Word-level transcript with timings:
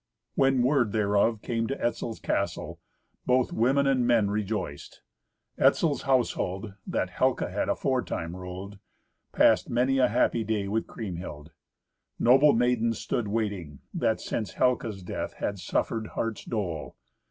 When 0.33 0.63
word 0.63 0.93
thereof 0.93 1.43
came 1.43 1.67
to 1.67 1.79
Etzel's 1.79 2.19
castle, 2.19 2.79
both 3.27 3.53
women 3.53 3.85
and 3.85 4.07
men 4.07 4.31
rejoiced. 4.31 5.03
Etzel's 5.59 6.01
household, 6.01 6.73
that 6.87 7.11
Helca 7.11 7.51
had 7.51 7.69
aforetime 7.69 8.35
ruled, 8.35 8.79
passed 9.31 9.69
many 9.69 9.99
a 9.99 10.07
happy 10.07 10.43
day 10.43 10.67
with 10.67 10.87
Kriemhild. 10.87 11.51
Noble 12.17 12.53
maidens 12.53 12.97
stood 12.97 13.27
waiting, 13.27 13.77
that 13.93 14.19
since 14.19 14.55
Helca's 14.55 15.03
death 15.03 15.33
had 15.33 15.59
suffered 15.59 16.07
heart's 16.07 16.45
dole. 16.45 16.95